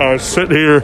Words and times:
uh, 0.00 0.16
sitting 0.16 0.56
here 0.56 0.80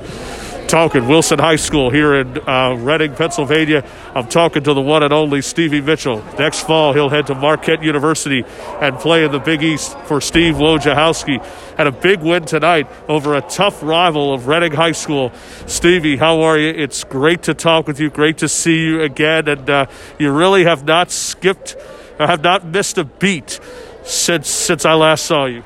talking 0.68 1.08
Wilson 1.08 1.38
High 1.38 1.56
School 1.56 1.90
here 1.90 2.16
in 2.16 2.38
uh, 2.46 2.74
Reading, 2.74 3.14
Pennsylvania. 3.14 3.88
I'm 4.14 4.26
talking 4.26 4.62
to 4.64 4.74
the 4.74 4.80
one 4.82 5.02
and 5.02 5.12
only 5.12 5.40
Stevie 5.40 5.80
Mitchell. 5.80 6.22
Next 6.38 6.66
fall, 6.66 6.92
he'll 6.92 7.08
head 7.08 7.28
to 7.28 7.34
Marquette 7.34 7.82
University 7.82 8.44
and 8.80 8.98
play 8.98 9.24
in 9.24 9.32
the 9.32 9.38
Big 9.38 9.62
East 9.62 9.98
for 10.00 10.20
Steve 10.20 10.56
Wojciechowski. 10.56 11.42
Had 11.76 11.86
a 11.86 11.92
big 11.92 12.20
win 12.20 12.44
tonight 12.44 12.88
over 13.08 13.34
a 13.34 13.40
tough 13.40 13.82
rival 13.82 14.34
of 14.34 14.48
Reading 14.48 14.72
High 14.72 14.92
School. 14.92 15.32
Stevie, 15.66 16.16
how 16.16 16.42
are 16.42 16.58
you? 16.58 16.68
It's 16.68 17.02
great 17.04 17.44
to 17.44 17.54
talk 17.54 17.86
with 17.86 17.98
you. 17.98 18.10
Great 18.10 18.38
to 18.38 18.48
see 18.48 18.80
you 18.80 19.00
again. 19.00 19.48
And 19.48 19.70
uh, 19.70 19.86
you 20.18 20.30
really 20.30 20.64
have 20.64 20.84
not 20.84 21.10
skipped, 21.10 21.76
have 22.18 22.42
not 22.42 22.66
missed 22.66 22.98
a 22.98 23.04
beat 23.04 23.60
since 24.04 24.48
since 24.48 24.84
I 24.84 24.92
last 24.92 25.24
saw 25.24 25.46
you. 25.46 25.64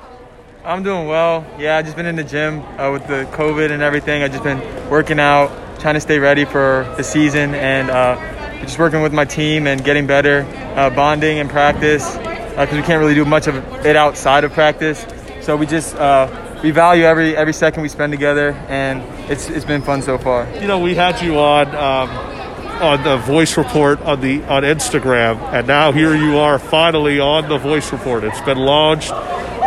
I'm 0.62 0.82
doing 0.82 1.06
well. 1.08 1.46
Yeah, 1.58 1.78
I 1.78 1.82
just 1.82 1.96
been 1.96 2.04
in 2.04 2.16
the 2.16 2.24
gym 2.24 2.60
uh, 2.78 2.92
with 2.92 3.06
the 3.06 3.26
COVID 3.32 3.70
and 3.70 3.82
everything. 3.82 4.22
I 4.22 4.28
just 4.28 4.42
been 4.42 4.60
working 4.90 5.18
out, 5.18 5.50
trying 5.80 5.94
to 5.94 6.00
stay 6.00 6.18
ready 6.18 6.44
for 6.44 6.92
the 6.98 7.02
season, 7.02 7.54
and 7.54 7.88
uh, 7.88 8.16
just 8.60 8.78
working 8.78 9.00
with 9.00 9.14
my 9.14 9.24
team 9.24 9.66
and 9.66 9.82
getting 9.82 10.06
better, 10.06 10.42
uh, 10.76 10.90
bonding 10.90 11.38
in 11.38 11.48
practice 11.48 12.14
because 12.14 12.72
uh, 12.72 12.76
we 12.76 12.82
can't 12.82 13.00
really 13.00 13.14
do 13.14 13.24
much 13.24 13.46
of 13.46 13.56
it 13.86 13.96
outside 13.96 14.44
of 14.44 14.52
practice. 14.52 15.06
So 15.40 15.56
we 15.56 15.64
just 15.64 15.94
uh, 15.94 16.28
we 16.62 16.72
value 16.72 17.04
every 17.04 17.34
every 17.34 17.54
second 17.54 17.82
we 17.82 17.88
spend 17.88 18.12
together, 18.12 18.52
and 18.68 19.02
it's 19.30 19.48
it's 19.48 19.64
been 19.64 19.80
fun 19.80 20.02
so 20.02 20.18
far. 20.18 20.46
You 20.60 20.66
know, 20.66 20.78
we 20.78 20.94
had 20.94 21.22
you 21.22 21.38
on. 21.38 21.74
Um 21.74 22.40
on 22.80 23.02
the 23.02 23.18
voice 23.18 23.58
report 23.58 24.00
on 24.00 24.22
the 24.22 24.42
on 24.44 24.62
Instagram, 24.62 25.38
and 25.52 25.66
now 25.66 25.92
here 25.92 26.14
you 26.14 26.38
are 26.38 26.58
finally 26.58 27.20
on 27.20 27.46
the 27.46 27.58
voice 27.58 27.92
report. 27.92 28.24
It's 28.24 28.40
been 28.40 28.56
launched. 28.56 29.12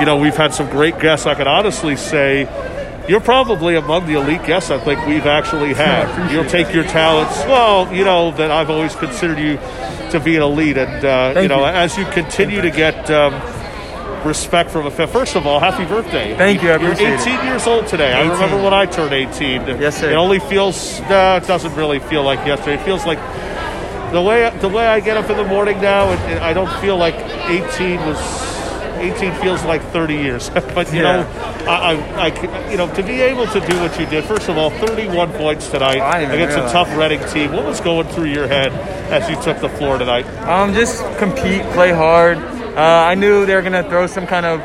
You 0.03 0.07
know, 0.07 0.17
we've 0.17 0.35
had 0.35 0.53
some 0.53 0.69
great 0.69 0.99
guests. 0.99 1.25
I 1.25 1.33
can 1.33 1.47
honestly 1.47 1.95
say 1.95 2.41
you're 3.07 3.21
probably 3.21 3.75
among 3.75 4.05
the 4.05 4.15
elite 4.15 4.43
guests 4.45 4.69
I 4.69 4.77
think 4.77 5.07
we've 5.07 5.25
actually 5.25 5.73
had. 5.73 6.29
You'll 6.29 6.43
take 6.43 6.73
your 6.73 6.83
talents. 6.83 7.37
Well, 7.45 7.89
you 7.93 8.03
know 8.03 8.31
that 8.31 8.51
I've 8.51 8.69
always 8.69 8.93
considered 8.97 9.39
you 9.39 9.55
to 10.11 10.19
be 10.19 10.35
an 10.35 10.41
elite, 10.41 10.77
and 10.77 11.05
uh, 11.05 11.39
you 11.39 11.47
know 11.47 11.59
you. 11.59 11.67
as 11.67 11.97
you 11.97 12.03
continue 12.07 12.59
to 12.59 12.69
get. 12.69 13.09
Um, 13.09 13.33
respect 14.25 14.71
from 14.71 14.87
a 14.87 14.91
fan. 14.91 15.07
First 15.07 15.37
of 15.37 15.47
all, 15.47 15.61
happy 15.61 15.85
birthday. 15.85 16.35
Thank 16.35 16.63
you. 16.63 16.71
I 16.71 16.81
You're 16.81 16.91
18 16.91 17.07
it. 17.09 17.43
years 17.45 17.65
old 17.65 17.87
today. 17.87 18.13
18. 18.13 18.29
I 18.29 18.33
remember 18.33 18.61
when 18.61 18.73
I 18.73 18.85
turned 18.85 19.13
18. 19.13 19.67
Yes, 19.79 19.99
sir. 19.99 20.11
It 20.11 20.15
only 20.15 20.39
feels, 20.39 20.99
uh, 21.01 21.39
it 21.41 21.47
doesn't 21.47 21.75
really 21.75 21.99
feel 21.99 22.23
like 22.23 22.45
yesterday. 22.45 22.75
It 22.75 22.85
feels 22.85 23.05
like 23.05 23.19
the 24.13 24.21
way 24.21 24.49
the 24.59 24.69
way 24.69 24.85
I 24.85 24.99
get 24.99 25.15
up 25.15 25.29
in 25.29 25.37
the 25.37 25.43
morning 25.45 25.81
now, 25.81 26.09
and, 26.09 26.19
and 26.31 26.39
I 26.39 26.51
don't 26.51 26.71
feel 26.81 26.97
like 26.97 27.15
18 27.15 27.99
was. 28.01 28.52
18 28.99 29.33
feels 29.41 29.63
like 29.65 29.81
30 29.91 30.15
years, 30.15 30.49
but 30.75 30.91
you 30.93 31.01
Yeah. 31.01 31.21
know, 31.21 31.65
I, 31.69 31.93
I, 31.93 32.27
I, 32.27 32.71
you 32.71 32.77
know, 32.77 32.93
to 32.95 33.03
be 33.03 33.21
able 33.21 33.47
to 33.47 33.59
do 33.59 33.79
what 33.79 33.97
you 33.99 34.05
did. 34.05 34.23
First 34.25 34.49
of 34.49 34.57
all, 34.57 34.69
31 34.69 35.31
points 35.33 35.69
tonight 35.69 35.97
against 36.31 36.57
a 36.57 36.61
tough 36.71 36.89
Reading 36.97 37.23
team. 37.29 37.51
What 37.53 37.65
was 37.65 37.79
going 37.81 38.07
through 38.07 38.25
your 38.31 38.47
head 38.47 38.71
as 39.11 39.29
you 39.29 39.35
took 39.41 39.59
the 39.59 39.69
floor 39.69 39.97
tonight? 39.97 40.25
Um, 40.47 40.73
just 40.73 41.01
compete, 41.17 41.61
play 41.73 41.91
hard. 41.91 42.37
Uh, 42.37 42.79
I 42.81 43.15
knew 43.15 43.45
they 43.45 43.55
were 43.55 43.61
gonna 43.61 43.87
throw 43.87 44.07
some 44.07 44.25
kind 44.27 44.45
of 44.45 44.59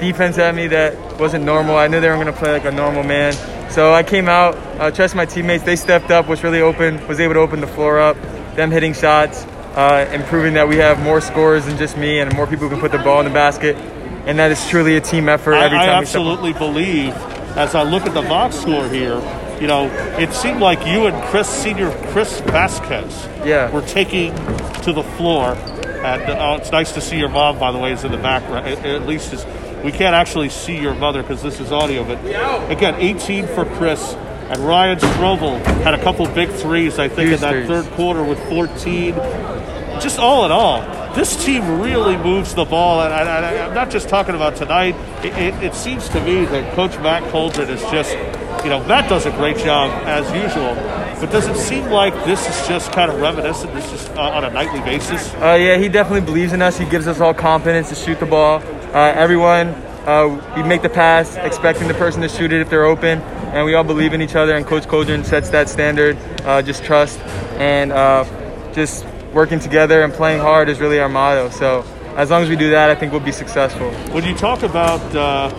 defense 0.00 0.38
at 0.38 0.54
me 0.54 0.66
that 0.68 1.18
wasn't 1.18 1.44
normal. 1.44 1.76
I 1.76 1.88
knew 1.88 2.00
they 2.00 2.08
were 2.10 2.16
gonna 2.16 2.32
play 2.32 2.52
like 2.52 2.64
a 2.64 2.70
normal 2.72 3.02
man. 3.04 3.32
So 3.70 3.92
I 3.94 4.02
came 4.02 4.28
out, 4.28 4.54
uh, 4.78 4.90
trust 4.90 5.14
my 5.14 5.24
teammates. 5.24 5.64
They 5.64 5.76
stepped 5.76 6.10
up, 6.10 6.28
was 6.28 6.42
really 6.44 6.60
open, 6.60 7.06
was 7.08 7.20
able 7.20 7.34
to 7.34 7.40
open 7.40 7.60
the 7.60 7.66
floor 7.66 7.98
up. 7.98 8.16
Them 8.54 8.70
hitting 8.70 8.92
shots, 8.92 9.44
uh, 9.76 10.06
and 10.10 10.22
proving 10.24 10.54
that 10.54 10.68
we 10.68 10.76
have 10.76 11.00
more 11.02 11.20
scores 11.20 11.66
than 11.66 11.76
just 11.76 11.96
me, 11.96 12.20
and 12.20 12.34
more 12.34 12.46
people 12.46 12.68
who 12.68 12.70
can 12.70 12.80
put 12.80 12.92
the 12.92 12.98
ball 12.98 13.20
in 13.20 13.26
the 13.26 13.32
basket. 13.32 13.76
And 14.26 14.38
that 14.38 14.50
is 14.50 14.66
truly 14.68 14.96
a 14.96 15.00
team 15.00 15.28
effort. 15.28 15.54
Every 15.54 15.76
I, 15.78 15.82
I 15.82 15.86
time 15.86 15.94
up. 15.96 16.02
absolutely 16.02 16.52
believe, 16.54 17.12
as 17.56 17.74
I 17.74 17.82
look 17.82 18.04
at 18.06 18.14
the 18.14 18.22
box 18.22 18.56
score 18.56 18.88
here, 18.88 19.16
you 19.60 19.66
know, 19.66 19.86
it 20.18 20.32
seemed 20.32 20.60
like 20.60 20.86
you 20.86 21.06
and 21.06 21.22
Chris, 21.24 21.48
senior 21.48 21.90
Chris 22.10 22.40
Vasquez, 22.40 23.28
Yeah. 23.44 23.70
were 23.70 23.82
taking 23.82 24.34
to 24.82 24.92
the 24.92 25.02
floor. 25.16 25.52
And 26.04 26.22
uh, 26.22 26.58
it's 26.60 26.70
nice 26.72 26.92
to 26.92 27.00
see 27.00 27.18
your 27.18 27.28
mom, 27.28 27.58
by 27.58 27.70
the 27.72 27.78
way, 27.78 27.92
is 27.92 28.04
in 28.04 28.12
the 28.12 28.18
background. 28.18 28.66
At, 28.66 28.84
at 28.84 29.06
least 29.06 29.32
is, 29.32 29.44
we 29.84 29.90
can't 29.92 30.14
actually 30.14 30.48
see 30.50 30.78
your 30.78 30.94
mother 30.94 31.22
because 31.22 31.42
this 31.42 31.60
is 31.60 31.70
audio. 31.72 32.04
But 32.04 32.18
again, 32.70 32.94
18 32.96 33.46
for 33.48 33.64
Chris. 33.76 34.14
And 34.50 34.58
Ryan 34.60 34.98
Strobel 34.98 35.58
had 35.82 35.94
a 35.94 36.02
couple 36.02 36.26
big 36.26 36.50
threes, 36.50 36.98
I 36.98 37.08
think, 37.08 37.28
Huge 37.30 37.34
in 37.36 37.40
that 37.40 37.52
threes. 37.52 37.66
third 37.66 37.86
quarter 37.94 38.22
with 38.22 38.38
14 38.50 39.14
just 40.00 40.18
all 40.18 40.44
in 40.44 40.52
all, 40.52 40.82
this 41.14 41.44
team 41.44 41.80
really 41.80 42.16
moves 42.16 42.54
the 42.54 42.64
ball, 42.64 43.02
and 43.02 43.12
I, 43.12 43.66
I'm 43.66 43.74
not 43.74 43.90
just 43.90 44.08
talking 44.08 44.34
about 44.34 44.56
tonight. 44.56 44.96
It, 45.24 45.32
it, 45.34 45.62
it 45.62 45.74
seems 45.74 46.08
to 46.10 46.20
me 46.20 46.44
that 46.46 46.74
Coach 46.74 46.98
Matt 46.98 47.22
Coldren 47.24 47.68
is 47.68 47.80
just, 47.82 48.12
you 48.64 48.70
know, 48.70 48.84
Matt 48.84 49.08
does 49.08 49.26
a 49.26 49.30
great 49.30 49.56
job 49.58 49.90
as 50.06 50.26
usual, 50.32 50.74
but 51.20 51.30
does 51.30 51.46
it 51.46 51.56
seem 51.56 51.84
like 51.86 52.12
this 52.24 52.48
is 52.48 52.68
just 52.68 52.92
kind 52.92 53.10
of 53.10 53.20
reminiscent? 53.20 53.72
This 53.74 53.92
is 53.92 54.08
uh, 54.10 54.22
on 54.22 54.44
a 54.44 54.50
nightly 54.50 54.80
basis. 54.80 55.32
Uh, 55.34 55.56
yeah, 55.58 55.76
he 55.76 55.88
definitely 55.88 56.26
believes 56.26 56.52
in 56.52 56.60
us. 56.60 56.76
He 56.76 56.84
gives 56.86 57.06
us 57.06 57.20
all 57.20 57.34
confidence 57.34 57.90
to 57.90 57.94
shoot 57.94 58.18
the 58.18 58.26
ball. 58.26 58.62
Uh, 58.92 59.12
everyone, 59.14 59.68
uh, 60.06 60.54
we 60.56 60.62
make 60.64 60.82
the 60.82 60.88
pass, 60.88 61.36
expecting 61.36 61.88
the 61.88 61.94
person 61.94 62.22
to 62.22 62.28
shoot 62.28 62.52
it 62.52 62.60
if 62.60 62.68
they're 62.68 62.84
open, 62.84 63.20
and 63.54 63.64
we 63.64 63.74
all 63.74 63.84
believe 63.84 64.12
in 64.12 64.20
each 64.20 64.34
other. 64.34 64.56
And 64.56 64.66
Coach 64.66 64.84
Coldren 64.84 65.24
sets 65.24 65.50
that 65.50 65.68
standard. 65.68 66.18
Uh, 66.42 66.60
just 66.60 66.84
trust 66.84 67.18
and 67.58 67.92
uh, 67.92 68.24
just 68.74 69.06
working 69.34 69.58
together 69.58 70.02
and 70.02 70.12
playing 70.12 70.40
hard 70.40 70.68
is 70.68 70.80
really 70.80 71.00
our 71.00 71.08
motto. 71.08 71.50
So 71.50 71.84
as 72.16 72.30
long 72.30 72.42
as 72.42 72.48
we 72.48 72.56
do 72.56 72.70
that, 72.70 72.90
I 72.90 72.94
think 72.94 73.12
we'll 73.12 73.20
be 73.20 73.32
successful. 73.32 73.90
When 74.12 74.24
you 74.24 74.34
talk 74.34 74.62
about, 74.62 75.00
uh, 75.14 75.52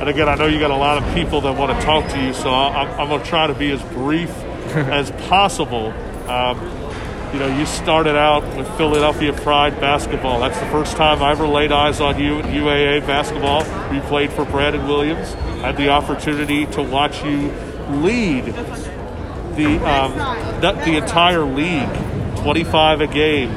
and 0.00 0.08
again, 0.08 0.28
I 0.28 0.36
know 0.36 0.46
you 0.46 0.60
got 0.60 0.70
a 0.70 0.76
lot 0.76 1.02
of 1.02 1.14
people 1.14 1.40
that 1.42 1.56
want 1.56 1.78
to 1.78 1.84
talk 1.84 2.08
to 2.12 2.22
you, 2.22 2.32
so 2.32 2.50
I'm, 2.50 2.88
I'm 3.00 3.08
going 3.08 3.22
to 3.22 3.26
try 3.26 3.46
to 3.46 3.54
be 3.54 3.70
as 3.72 3.82
brief 3.82 4.30
as 4.74 5.10
possible. 5.28 5.92
Um, 6.28 6.58
you 7.32 7.40
know, 7.40 7.58
you 7.58 7.66
started 7.66 8.16
out 8.16 8.44
with 8.56 8.68
Philadelphia 8.76 9.32
Pride 9.32 9.78
basketball. 9.80 10.40
That's 10.40 10.58
the 10.58 10.66
first 10.66 10.96
time 10.96 11.22
I 11.22 11.32
ever 11.32 11.46
laid 11.46 11.72
eyes 11.72 12.00
on 12.00 12.20
you 12.20 12.38
in 12.38 12.46
UAA 12.46 13.06
basketball. 13.06 13.64
You 13.92 14.00
played 14.02 14.30
for 14.30 14.44
Brandon 14.44 14.86
Williams. 14.86 15.34
I 15.34 15.72
had 15.72 15.76
the 15.76 15.88
opportunity 15.88 16.66
to 16.66 16.82
watch 16.82 17.24
you 17.24 17.50
lead 17.90 18.44
the 19.56 19.76
um, 19.84 20.12
the, 20.60 20.72
the 20.84 20.96
entire 20.96 21.42
league, 21.42 21.92
25 22.46 23.00
a 23.00 23.06
game. 23.08 23.52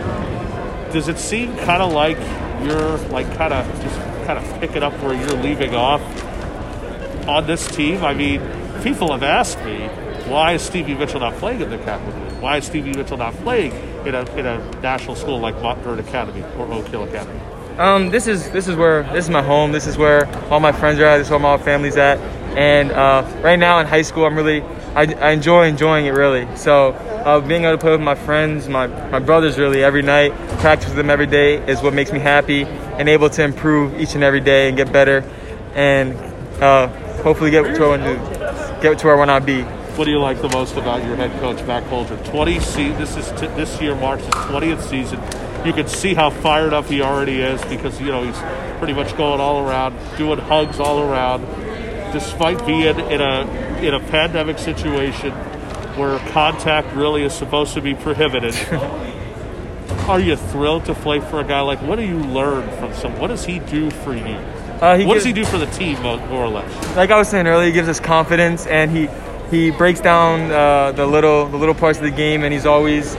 Does 0.91 1.09
it 1.09 1.19
seem 1.19 1.55
kind 1.57 1.83
of 1.83 1.93
like 1.93 2.17
you're 2.63 2.97
like 3.09 3.31
kind 3.35 3.53
of 3.53 3.63
just 3.83 3.95
kind 4.25 4.39
of 4.39 4.59
picking 4.59 4.81
up 4.81 4.93
where 5.03 5.13
you're 5.13 5.43
leaving 5.43 5.75
off 5.75 6.01
on 7.27 7.45
this 7.45 7.67
team? 7.67 8.03
I 8.03 8.15
mean, 8.15 8.41
people 8.81 9.11
have 9.11 9.21
asked 9.21 9.63
me, 9.63 9.85
why 10.27 10.53
is 10.53 10.63
Stevie 10.63 10.95
Mitchell 10.95 11.19
not 11.19 11.35
playing 11.35 11.61
in 11.61 11.69
the 11.69 11.77
Capital 11.77 12.19
League? 12.19 12.41
Why 12.41 12.57
is 12.57 12.65
Stevie 12.65 12.93
Mitchell 12.93 13.17
not 13.17 13.35
playing 13.35 13.73
in 14.07 14.15
a, 14.15 14.25
in 14.35 14.47
a 14.47 14.57
national 14.81 15.15
school 15.15 15.39
like 15.39 15.53
Montverde 15.57 15.99
Academy 15.99 16.41
or 16.57 16.65
Oak 16.73 16.87
Hill 16.87 17.03
Academy? 17.03 17.39
Um, 17.77 18.09
this 18.09 18.25
is 18.25 18.49
this 18.49 18.67
is 18.67 18.75
where 18.75 19.03
this 19.13 19.25
is 19.25 19.29
my 19.29 19.43
home. 19.43 19.71
This 19.71 19.85
is 19.85 19.99
where 19.99 20.25
all 20.51 20.59
my 20.59 20.71
friends 20.71 20.99
are 20.99 21.05
at. 21.05 21.19
This 21.19 21.27
is 21.27 21.31
where 21.31 21.39
my 21.39 21.59
family's 21.59 21.97
at. 21.97 22.17
And 22.57 22.91
uh, 22.91 23.23
right 23.43 23.59
now 23.59 23.77
in 23.77 23.85
high 23.85 24.01
school, 24.01 24.25
I'm 24.25 24.35
really 24.35 24.63
I, 24.95 25.13
I 25.13 25.31
enjoy 25.31 25.67
enjoying 25.67 26.05
it 26.05 26.11
really. 26.11 26.47
So 26.55 26.89
uh, 26.89 27.39
being 27.41 27.63
able 27.63 27.73
to 27.73 27.77
play 27.77 27.91
with 27.91 28.01
my 28.01 28.15
friends, 28.15 28.67
my 28.67 28.87
my 28.87 29.19
brothers, 29.19 29.57
really 29.57 29.83
every 29.83 30.01
night, 30.01 30.33
practice 30.59 30.89
with 30.89 30.97
them 30.97 31.09
every 31.09 31.27
day 31.27 31.57
is 31.67 31.81
what 31.81 31.93
makes 31.93 32.11
me 32.11 32.19
happy. 32.19 32.63
And 32.63 33.07
able 33.07 33.29
to 33.29 33.43
improve 33.43 33.99
each 33.99 34.15
and 34.15 34.23
every 34.23 34.41
day 34.41 34.67
and 34.67 34.75
get 34.75 34.91
better, 34.91 35.23
and 35.73 36.13
uh, 36.61 36.87
hopefully 37.21 37.49
get 37.49 37.75
to 37.75 37.79
where 37.81 37.97
get 38.81 38.99
to 38.99 39.07
where 39.07 39.15
I 39.15 39.17
want 39.17 39.45
to 39.45 39.45
be. 39.45 39.63
What 39.95 40.05
do 40.05 40.11
you 40.11 40.19
like 40.19 40.41
the 40.41 40.49
most 40.49 40.75
about 40.75 41.03
your 41.05 41.15
head 41.15 41.31
coach, 41.39 41.61
Matt 41.65 41.83
Coldren? 41.85 42.25
20 42.29 42.59
se- 42.59 42.91
this 42.93 43.17
is 43.17 43.27
t- 43.39 43.47
this 43.47 43.81
year 43.81 43.95
marks 43.95 44.23
his 44.23 44.33
20th 44.33 44.81
season. 44.81 45.19
You 45.65 45.73
can 45.73 45.87
see 45.89 46.13
how 46.13 46.29
fired 46.29 46.73
up 46.73 46.85
he 46.85 47.01
already 47.01 47.41
is 47.41 47.61
because 47.65 47.99
you 47.99 48.07
know 48.07 48.23
he's 48.23 48.39
pretty 48.79 48.93
much 48.93 49.15
going 49.17 49.41
all 49.41 49.67
around, 49.67 49.97
doing 50.17 50.39
hugs 50.39 50.79
all 50.79 51.01
around, 51.01 51.45
despite 52.11 52.65
being 52.65 52.81
in 52.81 53.21
a 53.21 53.79
in 53.81 53.93
a 53.93 53.99
pandemic 53.99 54.57
situation 54.57 55.31
where 55.99 56.19
contact 56.31 56.95
really 56.95 57.23
is 57.23 57.33
supposed 57.33 57.73
to 57.73 57.81
be 57.81 57.93
prohibited. 57.93 58.55
Are 60.07 60.19
you 60.19 60.35
thrilled 60.35 60.85
to 60.85 60.95
play 60.95 61.19
for 61.19 61.39
a 61.39 61.43
guy 61.43 61.61
like? 61.61 61.81
What 61.81 61.97
do 61.97 62.03
you 62.03 62.17
learn 62.17 62.67
from 62.77 62.93
some? 62.93 63.19
What 63.19 63.27
does 63.27 63.45
he 63.45 63.59
do 63.59 63.91
for 63.91 64.15
you? 64.15 64.35
Uh, 64.81 64.97
he 64.97 65.05
what 65.05 65.15
does 65.15 65.25
he 65.25 65.33
do 65.33 65.45
for 65.45 65.57
the 65.57 65.65
team, 65.67 66.01
more 66.01 66.19
or 66.19 66.47
less? 66.47 66.95
like 66.95 67.11
I 67.11 67.17
was 67.17 67.27
saying 67.27 67.47
earlier, 67.47 67.67
he 67.67 67.73
gives 67.73 67.89
us 67.89 67.99
confidence, 67.99 68.65
and 68.65 68.89
he 68.89 69.09
he 69.51 69.71
breaks 69.71 69.99
down 69.99 70.51
uh, 70.51 70.93
the 70.93 71.05
little 71.05 71.47
the 71.47 71.57
little 71.57 71.75
parts 71.75 71.99
of 71.99 72.05
the 72.05 72.11
game, 72.11 72.43
and 72.43 72.53
he's 72.53 72.65
always 72.65 73.17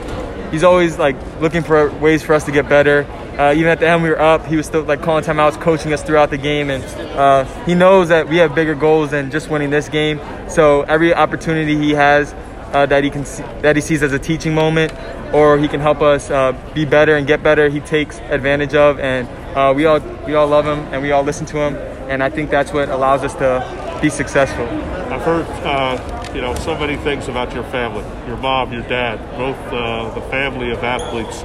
he's 0.50 0.64
always 0.64 0.98
like 0.98 1.16
looking 1.40 1.62
for 1.62 1.90
ways 1.98 2.22
for 2.22 2.34
us 2.34 2.44
to 2.44 2.52
get 2.52 2.68
better. 2.68 3.06
Uh, 3.40 3.54
even 3.54 3.68
at 3.68 3.80
the 3.80 3.88
end, 3.88 4.02
we 4.02 4.10
were 4.10 4.20
up. 4.20 4.44
He 4.44 4.56
was 4.56 4.66
still 4.66 4.82
like 4.82 5.00
calling 5.00 5.24
timeouts, 5.24 5.58
coaching 5.58 5.94
us 5.94 6.02
throughout 6.02 6.28
the 6.28 6.36
game, 6.36 6.68
and 6.68 6.84
uh, 7.16 7.44
he 7.64 7.74
knows 7.74 8.08
that 8.08 8.28
we 8.28 8.36
have 8.36 8.54
bigger 8.54 8.74
goals 8.74 9.12
than 9.12 9.30
just 9.30 9.48
winning 9.48 9.70
this 9.70 9.88
game. 9.88 10.20
So 10.46 10.82
every 10.82 11.14
opportunity 11.14 11.74
he 11.74 11.92
has 11.92 12.34
uh, 12.74 12.84
that 12.84 13.02
he 13.02 13.08
can 13.08 13.24
see, 13.24 13.42
that 13.62 13.76
he 13.76 13.80
sees 13.80 14.02
as 14.02 14.12
a 14.12 14.18
teaching 14.18 14.54
moment, 14.54 14.92
or 15.32 15.56
he 15.56 15.68
can 15.68 15.80
help 15.80 16.02
us 16.02 16.30
uh, 16.30 16.52
be 16.74 16.84
better 16.84 17.16
and 17.16 17.26
get 17.26 17.42
better, 17.42 17.70
he 17.70 17.80
takes 17.80 18.18
advantage 18.18 18.74
of, 18.74 19.00
and 19.00 19.26
uh, 19.56 19.72
we 19.74 19.86
all 19.86 20.00
we 20.26 20.34
all 20.34 20.46
love 20.46 20.66
him 20.66 20.80
and 20.92 21.00
we 21.00 21.10
all 21.10 21.22
listen 21.22 21.46
to 21.46 21.56
him, 21.56 21.76
and 22.10 22.22
I 22.22 22.28
think 22.28 22.50
that's 22.50 22.74
what 22.74 22.90
allows 22.90 23.24
us 23.24 23.32
to 23.36 23.98
be 24.02 24.10
successful. 24.10 24.66
I've 24.66 25.22
heard, 25.22 25.46
uh, 25.64 26.32
you 26.34 26.42
know, 26.42 26.54
so 26.56 26.76
many 26.78 26.96
things 26.96 27.28
about 27.28 27.54
your 27.54 27.64
family, 27.64 28.04
your 28.26 28.36
mom, 28.36 28.70
your 28.70 28.82
dad, 28.82 29.18
both 29.38 29.56
uh, 29.72 30.12
the 30.14 30.20
family 30.28 30.72
of 30.72 30.84
athletes. 30.84 31.42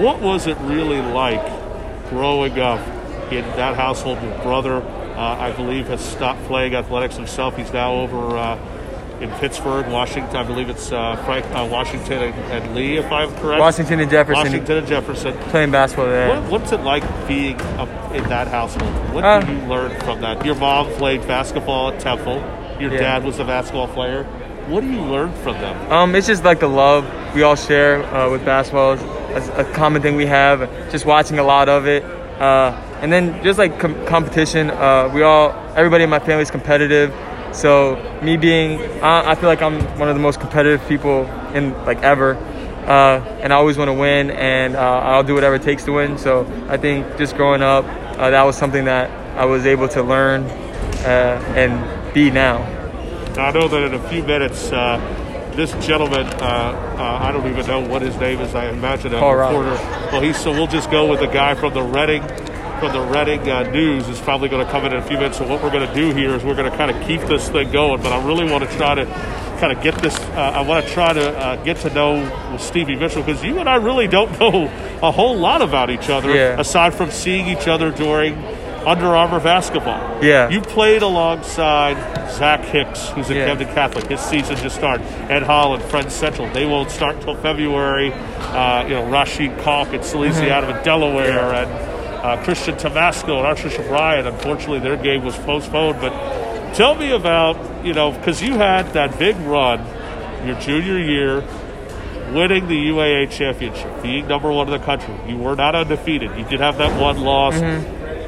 What 0.00 0.20
was 0.20 0.46
it 0.46 0.56
really 0.60 1.00
like 1.00 1.44
growing 2.08 2.58
up 2.58 2.80
in 3.32 3.44
that 3.56 3.76
household? 3.76 4.22
Your 4.22 4.36
brother, 4.42 4.76
uh, 4.76 5.36
I 5.38 5.52
believe, 5.52 5.88
has 5.88 6.00
stopped 6.00 6.42
playing 6.44 6.74
athletics 6.74 7.16
himself. 7.16 7.56
He's 7.56 7.72
now 7.72 7.92
over 7.94 8.36
uh, 8.36 8.58
in 9.20 9.30
Pittsburgh, 9.32 9.86
Washington. 9.88 10.34
I 10.36 10.42
believe 10.44 10.68
it's 10.70 10.90
uh, 10.92 11.16
Frank 11.24 11.44
uh, 11.46 11.68
Washington 11.70 12.22
and, 12.22 12.34
and 12.52 12.74
Lee, 12.74 12.96
if 12.96 13.10
I'm 13.12 13.30
correct. 13.36 13.60
Washington 13.60 14.00
and 14.00 14.10
Jefferson 14.10 14.44
Washington 14.44 14.76
and 14.78 14.86
Jefferson. 14.86 15.34
playing 15.50 15.70
basketball 15.70 16.06
there. 16.06 16.40
What, 16.40 16.50
what's 16.50 16.72
it 16.72 16.80
like 16.80 17.04
being 17.28 17.60
up 17.78 17.88
in 18.14 18.24
that 18.30 18.48
household? 18.48 18.92
What 19.14 19.24
Uh, 19.24 19.40
did 19.40 19.48
you 19.50 19.66
learn 19.68 19.98
from 20.00 20.20
that? 20.22 20.44
Your 20.44 20.54
mom 20.56 20.86
played 20.94 21.26
basketball 21.28 21.90
at 21.92 22.00
Temple. 22.00 22.36
Your 22.80 22.92
Yeah. 22.92 22.98
dad 23.00 23.24
was 23.24 23.38
a 23.38 23.44
basketball 23.44 23.88
player. 23.88 24.24
What 24.68 24.80
do 24.80 24.86
you 24.90 25.00
learn 25.02 25.32
from 25.42 25.54
them? 25.60 25.92
Um, 25.92 26.14
it's 26.14 26.26
just 26.28 26.44
like 26.44 26.60
the 26.60 26.68
love 26.68 27.04
we 27.34 27.42
all 27.42 27.56
share 27.56 28.02
uh, 28.14 28.30
with 28.30 28.44
basketball. 28.44 28.96
It's 29.34 29.48
a 29.48 29.64
common 29.72 30.02
thing 30.02 30.16
we 30.16 30.26
have. 30.26 30.60
Just 30.90 31.06
watching 31.06 31.38
a 31.38 31.42
lot 31.42 31.68
of 31.68 31.86
it, 31.86 32.04
uh, 32.04 32.72
and 33.00 33.10
then 33.10 33.42
just 33.42 33.58
like 33.58 33.78
com- 33.78 34.04
competition. 34.06 34.70
Uh, 34.70 35.10
we 35.12 35.22
all, 35.22 35.52
everybody 35.74 36.04
in 36.04 36.10
my 36.10 36.18
family 36.18 36.42
is 36.42 36.50
competitive. 36.50 37.14
So 37.52 37.96
me 38.22 38.36
being, 38.36 38.80
I 39.02 39.34
feel 39.34 39.48
like 39.48 39.62
I'm 39.62 39.80
one 39.98 40.08
of 40.08 40.14
the 40.14 40.20
most 40.22 40.40
competitive 40.40 40.86
people 40.88 41.26
in 41.54 41.72
like 41.84 42.02
ever, 42.02 42.34
uh, 42.86 43.20
and 43.40 43.52
I 43.52 43.56
always 43.56 43.76
want 43.78 43.88
to 43.88 43.94
win, 43.94 44.30
and 44.30 44.76
uh, 44.76 44.80
I'll 44.80 45.22
do 45.22 45.34
whatever 45.34 45.56
it 45.56 45.62
takes 45.62 45.84
to 45.84 45.92
win. 45.92 46.18
So 46.18 46.46
I 46.68 46.76
think 46.76 47.16
just 47.18 47.36
growing 47.36 47.62
up, 47.62 47.84
uh, 48.18 48.30
that 48.30 48.42
was 48.42 48.56
something 48.56 48.84
that 48.84 49.10
I 49.38 49.44
was 49.46 49.66
able 49.66 49.88
to 49.88 50.02
learn 50.02 50.44
and 51.04 52.14
be 52.14 52.30
now. 52.30 52.58
I 53.36 53.50
know 53.50 53.66
that 53.66 53.82
in 53.82 53.94
a 53.94 54.08
few 54.08 54.22
minutes, 54.22 54.70
this 55.56 55.72
gentleman, 55.86 56.26
uh, 56.26 56.96
uh, 56.98 57.18
I 57.22 57.32
don't 57.32 57.46
even 57.48 57.66
know 57.66 57.80
what 57.80 58.02
his 58.02 58.16
name 58.16 58.40
is. 58.40 58.54
I 58.54 58.68
imagine 58.68 59.14
a 59.14 59.18
Paul 59.20 59.36
reporter. 59.36 59.70
Roberts. 59.70 60.12
Well, 60.12 60.22
he's 60.22 60.36
so 60.36 60.52
we'll 60.52 60.66
just 60.66 60.90
go 60.90 61.08
with 61.08 61.20
the 61.20 61.26
guy 61.26 61.54
from 61.54 61.74
the 61.74 61.82
Reading, 61.82 62.22
from 62.80 62.92
the 62.92 63.00
Reading 63.02 63.48
uh, 63.50 63.62
News 63.70 64.08
is 64.08 64.20
probably 64.20 64.48
going 64.48 64.64
to 64.64 64.70
come 64.70 64.84
in 64.84 64.92
in 64.92 64.98
a 64.98 65.02
few 65.06 65.16
minutes. 65.16 65.38
So 65.38 65.46
what 65.46 65.62
we're 65.62 65.70
going 65.70 65.86
to 65.86 65.94
do 65.94 66.12
here 66.14 66.34
is 66.34 66.42
we're 66.44 66.54
going 66.56 66.70
to 66.70 66.76
kind 66.76 66.90
of 66.90 67.06
keep 67.06 67.20
this 67.22 67.48
thing 67.48 67.70
going. 67.70 68.02
But 68.02 68.12
I 68.12 68.24
really 68.26 68.50
want 68.50 68.68
to 68.68 68.76
try 68.76 68.94
to 68.94 69.04
kind 69.60 69.72
of 69.76 69.82
get 69.82 69.94
this. 69.96 70.18
Uh, 70.18 70.52
I 70.54 70.60
want 70.62 70.84
to 70.86 70.92
try 70.92 71.12
to 71.12 71.38
uh, 71.38 71.56
get 71.64 71.76
to 71.78 71.90
know 71.94 72.56
Stevie 72.58 72.96
Mitchell 72.96 73.22
because 73.22 73.42
you 73.44 73.58
and 73.58 73.68
I 73.68 73.76
really 73.76 74.08
don't 74.08 74.30
know 74.40 74.64
a 75.02 75.10
whole 75.12 75.36
lot 75.36 75.62
about 75.62 75.90
each 75.90 76.08
other 76.10 76.34
Yeah. 76.34 76.58
aside 76.60 76.94
from 76.94 77.10
seeing 77.10 77.46
each 77.46 77.68
other 77.68 77.90
during 77.90 78.34
Under 78.86 79.14
Armour 79.14 79.40
basketball. 79.40 80.22
Yeah. 80.22 80.48
You 80.48 80.60
played 80.60 81.02
alongside 81.02 81.96
Zach 82.32 82.60
Hicks, 82.64 83.08
who's 83.10 83.30
at 83.30 83.36
Yeah. 83.36 83.46
Camden 83.46 83.68
Catholic. 83.68 84.06
His 84.06 84.20
season 84.20 84.56
just 84.56 84.74
started. 84.76 85.06
Ed 85.30 85.42
Holland, 85.44 85.82
Friends' 85.84 86.14
Central. 86.14 86.48
They 86.52 86.66
won't 86.66 86.90
start 86.90 87.16
until 87.16 87.34
February. 87.36 88.12
Uh, 88.12 88.84
you 88.88 88.94
know, 88.94 89.04
Rashid 89.08 89.56
Kalk 89.58 89.88
at 89.94 90.00
Salesian 90.00 90.50
out 90.50 90.64
of 90.64 90.82
Delaware, 90.84 91.52
and 91.54 91.70
uh, 92.24 92.42
Christian 92.44 92.76
Tabasco 92.76 93.38
and 93.38 93.46
Archbishop 93.46 93.88
Ryan. 93.90 94.26
Unfortunately, 94.26 94.80
their 94.80 94.96
game 94.96 95.24
was 95.24 95.36
postponed. 95.38 96.00
But 96.00 96.12
tell 96.74 96.94
me 96.94 97.10
about, 97.12 97.56
you 97.84 97.94
know, 97.94 98.10
because 98.12 98.42
you 98.42 98.54
had 98.54 98.92
that 98.94 99.18
big 99.18 99.36
run 99.40 99.84
your 100.46 100.58
junior 100.58 100.98
year, 100.98 101.44
winning 102.32 102.66
the 102.66 102.74
UAA 102.74 103.30
championship, 103.30 104.02
being 104.02 104.26
number 104.26 104.50
one 104.50 104.66
in 104.66 104.72
the 104.72 104.84
country. 104.84 105.14
You 105.28 105.36
were 105.36 105.54
not 105.54 105.74
undefeated. 105.76 106.36
You 106.36 106.44
did 106.44 106.58
have 106.60 106.78
that 106.78 107.00
one 107.00 107.20
loss. 107.20 107.54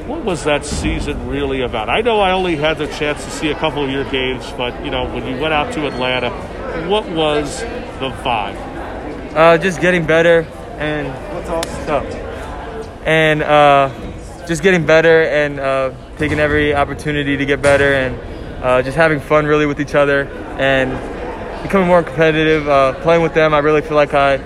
What 0.06 0.22
was 0.22 0.44
that 0.44 0.66
season 0.66 1.28
really 1.28 1.62
about? 1.62 1.88
I 1.88 2.02
know 2.02 2.20
I 2.20 2.32
only 2.32 2.56
had 2.56 2.76
the 2.76 2.86
chance 2.88 3.24
to 3.24 3.30
see 3.30 3.50
a 3.50 3.54
couple 3.54 3.82
of 3.82 3.90
your 3.90 4.04
games, 4.10 4.44
but 4.52 4.84
you 4.84 4.90
know 4.90 5.06
when 5.06 5.26
you 5.26 5.40
went 5.40 5.54
out 5.54 5.72
to 5.72 5.86
Atlanta, 5.86 6.28
what 6.90 7.08
was 7.08 7.62
the 7.62 8.10
vibe? 8.22 8.54
Uh, 9.34 9.56
just 9.56 9.80
getting 9.80 10.04
better 10.04 10.46
and 10.76 11.08
up? 11.88 12.04
And 13.06 13.42
uh, 13.42 13.88
just 14.46 14.62
getting 14.62 14.84
better 14.84 15.22
and 15.22 15.58
uh, 15.58 15.94
taking 16.18 16.38
every 16.38 16.74
opportunity 16.74 17.38
to 17.38 17.46
get 17.46 17.62
better 17.62 17.94
and 17.94 18.62
uh, 18.62 18.82
just 18.82 18.98
having 18.98 19.20
fun 19.20 19.46
really 19.46 19.64
with 19.64 19.80
each 19.80 19.94
other 19.94 20.26
and 20.58 20.92
becoming 21.62 21.88
more 21.88 22.02
competitive. 22.02 22.68
Uh, 22.68 22.92
playing 23.00 23.22
with 23.22 23.32
them, 23.32 23.54
I 23.54 23.60
really 23.60 23.80
feel 23.80 23.96
like 23.96 24.12
I 24.12 24.36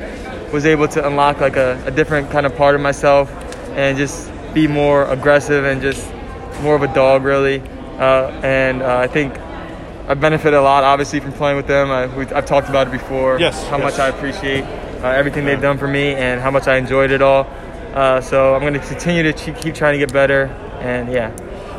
was 0.53 0.67
able 0.67 0.87
to 0.87 1.05
unlock 1.05 1.41
like 1.41 1.57
a, 1.57 1.83
a 1.85 1.91
different 1.91 2.31
kind 2.31 2.47
of 2.47 2.55
part 2.55 2.77
of 2.77 2.81
myself 2.81 3.29
and 3.77 3.99
just 3.99 4.31
be 4.55 4.67
more 4.67 5.05
aggressive 5.06 5.65
and 5.65 5.81
just 5.81 6.09
more 6.62 6.75
of 6.75 6.83
a 6.83 6.93
dog 6.95 7.25
really. 7.25 7.61
Uh, 7.99 8.31
and 8.43 8.83
uh, 8.83 8.99
I 8.99 9.06
think 9.06 9.35
I 10.09 10.15
benefited 10.15 10.55
a 10.55 10.62
lot, 10.62 10.85
obviously, 10.85 11.21
from 11.21 11.33
playing 11.33 11.56
with 11.56 11.67
them. 11.67 11.91
I, 11.91 12.06
we, 12.17 12.27
I've 12.27 12.47
talked 12.47 12.69
about 12.69 12.87
it 12.87 12.91
before. 12.91 13.39
Yes, 13.39 13.67
How 13.69 13.77
yes. 13.77 13.85
much 13.85 13.99
I 14.00 14.09
appreciate 14.09 14.65
uh, 15.03 15.09
everything 15.09 15.45
they've 15.45 15.61
done 15.61 15.79
for 15.79 15.89
me 15.89 16.15
and 16.15 16.41
how 16.41 16.50
much 16.50 16.67
I 16.67 16.77
enjoyed 16.77 17.11
it 17.11 17.21
all. 17.23 17.47
Uh, 17.93 18.21
so 18.21 18.55
I'm 18.55 18.61
going 18.61 18.75
to 18.75 18.81
continue 18.81 19.23
to 19.25 19.33
ch- 19.33 19.61
keep 19.61 19.75
trying 19.75 19.95
to 19.95 19.99
get 19.99 20.12
better. 20.12 20.45
And 20.81 21.12
yeah. 21.12 21.31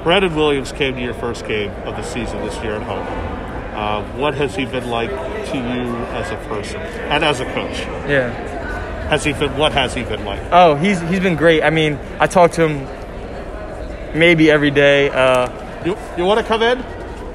Brandon 0.04 0.36
Williams 0.36 0.72
came 0.72 0.96
to 0.96 1.02
your 1.02 1.14
first 1.14 1.48
game 1.48 1.72
of 1.88 1.96
the 1.96 2.04
season 2.04 2.40
this 2.46 2.56
year 2.62 2.76
at 2.76 2.84
home. 2.84 3.06
Uh, 3.76 4.04
what 4.18 4.34
has 4.34 4.56
he 4.56 4.66
been 4.66 4.90
like 4.90 5.10
to 5.10 5.58
you 5.58 5.96
as 6.14 6.30
a 6.32 6.36
person 6.50 6.82
and 6.82 7.24
as 7.24 7.40
a 7.40 7.46
coach? 7.54 7.80
Yeah. 8.10 8.58
Has 9.10 9.24
he 9.24 9.34
been? 9.34 9.56
What 9.58 9.72
has 9.74 9.94
he 9.94 10.04
been 10.04 10.24
like? 10.26 10.40
Oh, 10.52 10.76
he's 10.76 11.00
he's 11.02 11.20
been 11.20 11.36
great. 11.36 11.64
I 11.64 11.70
mean, 11.72 11.98
I 12.20 12.28
talk 12.28 12.52
to 12.54 12.68
him 12.68 12.86
maybe 14.18 14.50
every 14.52 14.72
day. 14.72 15.10
Uh, 15.10 15.50
You, 15.86 15.98
you 16.18 16.26
want 16.26 16.40
to 16.40 16.46
come 16.46 16.62
in? 16.62 16.78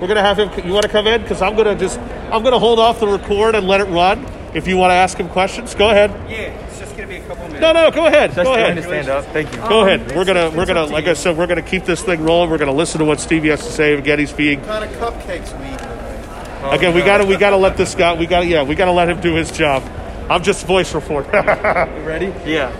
We're 0.00 0.08
gonna 0.08 0.22
have 0.22 0.38
him. 0.38 0.50
You 0.66 0.72
want 0.72 0.84
to 0.84 0.88
come 0.92 1.06
in? 1.06 1.22
Because 1.22 1.40
I'm 1.42 1.56
gonna 1.56 1.74
just 1.74 1.98
I'm 2.30 2.42
gonna 2.42 2.58
hold 2.58 2.78
off 2.78 3.00
the 3.00 3.08
record 3.08 3.54
and 3.54 3.66
let 3.66 3.80
it 3.80 3.84
run. 3.86 4.24
If 4.54 4.68
you 4.68 4.76
want 4.76 4.90
to 4.90 4.94
ask 4.94 5.18
him 5.18 5.28
questions, 5.28 5.74
go 5.74 5.90
ahead. 5.90 6.10
Yeah, 6.30 6.36
it's 6.66 6.78
just 6.78 6.96
gonna 6.96 7.08
be 7.08 7.16
a 7.16 7.20
couple 7.26 7.44
minutes. 7.44 7.60
No, 7.60 7.72
no, 7.72 7.90
go 7.90 8.06
ahead. 8.06 8.30
just 8.34 8.44
Go 8.44 8.54
trying 8.54 8.76
to 8.76 8.80
ahead. 8.82 9.04
stand 9.04 9.08
up. 9.08 9.24
Thank 9.32 9.52
you. 9.52 9.58
Go 9.68 9.84
ahead. 9.86 10.14
We're 10.14 10.24
gonna 10.24 10.50
we're 10.50 10.66
gonna 10.66 10.84
like 10.86 11.06
you. 11.06 11.10
I 11.12 11.14
said, 11.14 11.36
we're 11.36 11.46
gonna 11.48 11.62
keep 11.62 11.84
this 11.84 12.02
thing 12.02 12.22
rolling. 12.22 12.50
We're 12.50 12.58
gonna 12.58 12.72
listen 12.72 12.98
to 13.00 13.04
what 13.04 13.18
Stevie 13.18 13.48
has 13.48 13.64
to 13.64 13.72
say. 13.72 13.94
Again, 13.94 14.18
he's 14.20 14.32
being 14.32 14.60
Kind 14.62 14.84
of 14.84 14.90
cupcakes 15.00 15.58
we 15.58 15.66
eat. 15.74 16.74
again. 16.74 16.94
We 16.94 17.00
gotta 17.02 17.24
we 17.24 17.36
gotta 17.36 17.56
let 17.56 17.76
this 17.76 17.94
guy. 17.96 18.14
We 18.14 18.26
gotta 18.26 18.46
yeah. 18.46 18.62
We 18.62 18.74
gotta 18.76 18.92
let 18.92 19.08
him 19.08 19.20
do 19.20 19.34
his 19.34 19.50
job. 19.50 19.82
I'm 20.28 20.42
just 20.42 20.66
voice 20.66 20.94
report. 20.94 21.26
You 21.34 22.02
ready? 22.06 22.26
Yeah. 22.46 22.72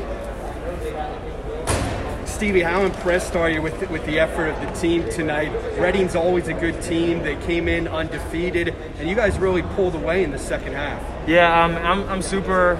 Stevie, 2.25 2.63
how 2.63 2.83
impressed 2.83 3.37
are 3.37 3.49
you 3.49 3.63
with 3.63 3.89
with 3.91 4.05
the 4.07 4.19
effort 4.19 4.49
of 4.49 4.61
the 4.61 4.81
team 4.81 5.09
tonight? 5.11 5.53
Reading's 5.79 6.17
always 6.17 6.49
a 6.49 6.55
good 6.55 6.81
team. 6.83 7.23
They 7.23 7.37
came 7.37 7.69
in 7.69 7.87
undefeated, 7.87 8.75
and 8.99 9.09
you 9.09 9.15
guys 9.15 9.39
really 9.39 9.63
pulled 9.63 9.95
away 9.95 10.25
in 10.25 10.31
the 10.31 10.39
second 10.39 10.73
half. 10.73 11.01
Yeah, 11.29 11.65
um, 11.65 11.77
I'm, 11.77 12.09
I'm 12.09 12.23
super 12.23 12.73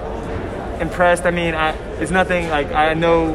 impressed. 0.81 1.25
I 1.25 1.31
mean, 1.31 1.53
I, 1.55 1.71
it's 1.99 2.11
nothing 2.11 2.49
like 2.49 2.71
I 2.73 2.93
know 2.95 3.33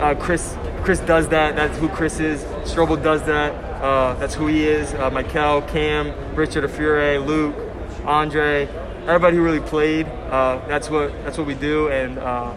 uh, 0.00 0.14
Chris 0.14 0.56
Chris 0.82 1.00
does 1.00 1.28
that. 1.28 1.54
That's 1.54 1.78
who 1.78 1.88
Chris 1.88 2.18
is. 2.18 2.42
Strobel 2.68 3.02
does 3.02 3.22
that. 3.24 3.52
Uh, 3.82 4.14
that's 4.14 4.34
who 4.34 4.46
he 4.48 4.66
is. 4.66 4.92
Uh, 4.94 5.10
Michael, 5.10 5.62
Cam, 5.62 6.34
Richard 6.34 6.64
Afure, 6.64 7.18
Luke, 7.20 7.54
Andre, 8.04 8.68
everybody 9.06 9.36
who 9.36 9.42
really 9.42 9.60
played. 9.60 10.06
Uh, 10.06 10.60
that's 10.68 10.88
what 10.90 11.12
that's 11.24 11.38
what 11.38 11.46
we 11.46 11.54
do, 11.54 11.88
and 11.88 12.18
uh, 12.18 12.54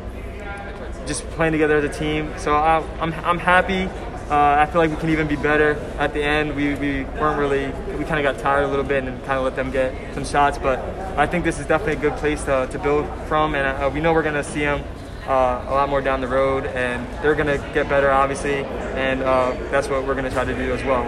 just 1.06 1.28
playing 1.32 1.52
together 1.52 1.78
as 1.78 1.84
a 1.84 1.90
team. 1.90 2.34
So 2.38 2.56
I, 2.56 2.84
I'm 3.00 3.14
I'm 3.14 3.40
happy. 3.40 3.90
Uh, 4.30 4.56
I 4.58 4.66
feel 4.66 4.82
like 4.82 4.90
we 4.90 4.98
can 4.98 5.12
even 5.12 5.28
be 5.28 5.36
better 5.36 5.75
at 6.00 6.14
the 6.16 6.24
end. 6.24 6.56
We, 6.56 6.74
we 6.74 7.04
weren't 7.04 7.38
really, 7.38 7.68
we 7.96 8.06
kind 8.06 8.18
of 8.18 8.24
got 8.24 8.40
tired 8.40 8.64
a 8.64 8.68
little 8.68 8.84
bit 8.84 9.04
and 9.04 9.20
kind 9.20 9.38
of 9.38 9.44
let 9.44 9.56
them 9.56 9.70
get 9.70 10.16
some 10.16 10.25
shots. 10.25 10.58
But 10.58 10.80
I 11.16 11.28
think 11.28 11.46
this 11.46 11.60
is 11.60 11.68
definitely 11.68 11.98
a 11.98 12.10
good 12.10 12.18
place 12.18 12.44
to, 12.46 12.68
to 12.72 12.80
build 12.80 13.06
from. 13.28 13.54
And 13.54 13.68
uh, 13.68 13.88
we 13.94 14.02
know 14.02 14.14
we're 14.14 14.24
to 14.34 14.44
see 14.44 14.62
them 14.62 14.84
uh, 15.28 15.66
a 15.68 15.74
lot 15.75 15.90
more 15.90 16.02
down 16.02 16.22
the 16.22 16.28
road. 16.28 16.66
And 16.66 17.06
they're 17.22 17.36
to 17.56 17.60
get 17.75 17.88
better, 17.88 18.10
obviously. 18.10 18.64
And 18.96 19.22
uh, 19.22 19.56
that's 19.70 19.90
what 19.90 20.08
we're 20.08 20.16
to 20.25 20.32
try 20.32 20.44
to 20.44 20.56
do 20.56 20.74
as 20.74 20.84
well. 20.84 21.04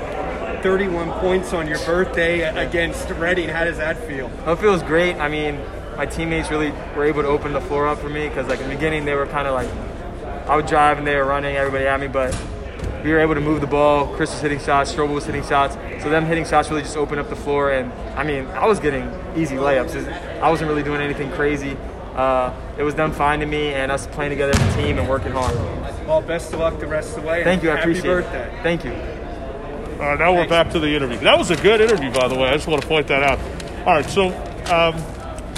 31 0.68 1.10
points 1.22 1.54
on 1.54 1.66
your 1.66 1.80
birthday 1.86 2.42
against 2.42 3.10
Reading. 3.12 3.48
How 3.48 3.64
does 3.64 3.78
that 3.78 3.98
feel? 4.06 4.30
It 4.46 4.58
feels 4.58 4.84
great. 4.84 5.16
I 5.16 5.30
mean, 5.30 5.62
my 5.96 6.06
teammates 6.06 6.52
really 6.52 6.72
were 6.94 7.06
able 7.06 7.22
to 7.22 7.30
open 7.30 7.54
the 7.54 7.62
floor 7.62 7.88
up 7.88 8.00
for 8.00 8.10
me 8.10 8.28
because, 8.28 8.48
like, 8.50 8.60
in 8.60 8.68
the 8.68 8.76
beginning, 8.76 9.06
they 9.06 9.16
were 9.16 9.28
kind 9.28 9.48
of 9.48 9.54
like, 9.54 9.70
I 10.46 10.58
would 10.58 10.66
drive 10.66 10.98
and 10.98 11.08
they 11.08 11.16
were 11.16 11.24
running 11.24 11.56
everybody 11.56 11.88
at 11.88 11.98
me, 12.02 12.08
but 12.10 12.38
we 13.02 13.14
were 13.14 13.20
able 13.20 13.34
to 13.36 13.40
move 13.40 13.62
the 13.62 13.68
ball. 13.68 14.14
Chris 14.18 14.30
was 14.32 14.42
hitting 14.42 14.60
shots, 14.60 14.94
Strobel 14.94 15.14
was 15.14 15.26
hitting 15.26 15.42
shots. 15.46 15.76
So 16.04 16.10
them 16.10 16.26
hitting 16.26 16.44
shots 16.44 16.70
really 16.70 16.82
just 16.82 16.98
opened 16.98 17.22
up 17.22 17.30
the 17.30 17.38
floor. 17.38 17.72
And 17.72 17.94
I 18.20 18.26
mean, 18.26 18.46
I 18.48 18.66
was 18.66 18.82
getting 18.82 19.10
easy 19.38 19.56
layups. 19.56 19.96
I 20.42 20.50
wasn't 20.50 20.68
really 20.70 20.84
doing 20.84 21.00
anything 21.00 21.32
crazy. 21.32 21.78
Uh, 22.14 22.52
it 22.78 22.84
was 22.84 22.94
them 22.94 23.14
finding 23.14 23.50
me 23.50 23.74
and 23.74 23.90
us 23.90 24.06
playing 24.08 24.32
together 24.32 24.52
as 24.54 24.76
a 24.76 24.82
team 24.82 25.00
and 25.00 25.08
working 25.08 25.32
hard. 25.32 25.56
Well, 26.06 26.22
best 26.22 26.52
of 26.52 26.60
luck 26.60 26.78
the 26.78 26.88
rest 26.88 27.16
of 27.16 27.24
the 27.24 27.30
way. 27.30 27.46
Thank 27.46 27.64
you. 27.64 27.72
I 27.72 27.78
Happy 27.78 27.92
appreciate 27.92 28.12
birthday. 28.12 28.54
it. 28.54 28.64
Thank 28.64 28.84
you. 28.84 28.92
Now 29.98 30.34
we're 30.34 30.48
back 30.48 30.72
to 30.72 30.80
the 30.80 30.96
interview. 30.96 31.18
That 31.20 31.38
was 31.38 31.52
a 31.52 31.56
good 31.56 31.82
interview, 31.82 32.12
by 32.12 32.28
the 32.28 32.36
way. 32.36 32.50
I 32.50 32.54
just 32.54 32.68
want 32.68 32.82
to 32.82 32.88
point 32.88 33.08
that 33.08 33.24
out. 33.24 33.40
All 33.88 33.94
right, 33.94 34.06
so 34.06 34.28
um, 34.72 34.94